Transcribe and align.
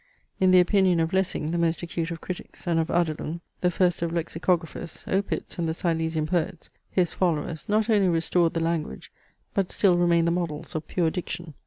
In 0.39 0.49
the 0.49 0.59
opinion 0.59 0.99
of 0.99 1.13
Lessing, 1.13 1.51
the 1.51 1.59
most 1.59 1.83
acute 1.83 2.09
of 2.09 2.21
critics, 2.21 2.65
and 2.65 2.79
of 2.79 2.87
Adelung, 2.89 3.39
the 3.59 3.69
first 3.69 4.01
of 4.01 4.11
Lexicographers, 4.11 5.03
Opitz, 5.05 5.59
and 5.59 5.69
the 5.69 5.75
Silesian 5.75 6.25
poets, 6.25 6.71
his 6.89 7.13
followers, 7.13 7.65
not 7.67 7.87
only 7.87 8.07
restored 8.09 8.55
the 8.55 8.61
language, 8.61 9.11
but 9.53 9.69
still 9.71 9.99
remain 9.99 10.25
the 10.25 10.31
models 10.31 10.73
of 10.73 10.87
pure 10.87 11.11
diction. 11.11 11.53